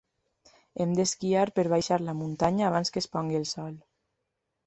Em 0.85 0.93
d'esquiar 0.99 1.43
per 1.59 1.65
baixar 1.73 1.99
la 2.07 2.15
muntanya 2.23 2.65
abans 2.69 2.93
que 2.95 3.01
es 3.05 3.09
pongui 3.17 3.39
el 3.43 3.47
sol. 3.53 3.77